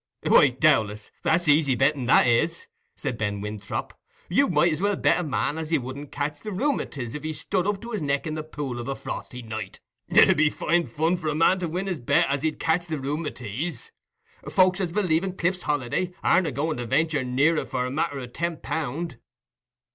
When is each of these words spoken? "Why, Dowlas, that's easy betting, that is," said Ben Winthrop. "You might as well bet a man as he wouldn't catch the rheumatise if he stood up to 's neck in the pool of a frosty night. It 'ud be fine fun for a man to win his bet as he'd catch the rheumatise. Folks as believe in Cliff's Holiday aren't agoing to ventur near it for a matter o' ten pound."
"Why, 0.23 0.49
Dowlas, 0.49 1.11
that's 1.21 1.47
easy 1.47 1.75
betting, 1.75 2.07
that 2.07 2.25
is," 2.25 2.65
said 2.95 3.19
Ben 3.19 3.39
Winthrop. 3.39 3.93
"You 4.29 4.47
might 4.49 4.73
as 4.73 4.81
well 4.81 4.95
bet 4.95 5.19
a 5.19 5.23
man 5.23 5.59
as 5.59 5.69
he 5.69 5.77
wouldn't 5.77 6.11
catch 6.11 6.39
the 6.39 6.49
rheumatise 6.49 7.13
if 7.13 7.21
he 7.21 7.33
stood 7.33 7.67
up 7.67 7.79
to 7.81 7.93
's 7.95 8.01
neck 8.01 8.25
in 8.25 8.33
the 8.33 8.41
pool 8.43 8.79
of 8.79 8.87
a 8.87 8.95
frosty 8.95 9.43
night. 9.43 9.79
It 10.07 10.27
'ud 10.27 10.37
be 10.37 10.49
fine 10.49 10.87
fun 10.87 11.17
for 11.17 11.27
a 11.27 11.35
man 11.35 11.59
to 11.59 11.69
win 11.69 11.85
his 11.85 11.99
bet 11.99 12.27
as 12.29 12.41
he'd 12.41 12.59
catch 12.59 12.87
the 12.87 12.97
rheumatise. 12.97 13.91
Folks 14.49 14.79
as 14.81 14.91
believe 14.91 15.23
in 15.23 15.37
Cliff's 15.37 15.61
Holiday 15.61 16.15
aren't 16.23 16.47
agoing 16.47 16.77
to 16.77 16.87
ventur 16.87 17.23
near 17.23 17.57
it 17.57 17.67
for 17.67 17.85
a 17.85 17.91
matter 17.91 18.19
o' 18.19 18.25
ten 18.25 18.57
pound." 18.57 19.19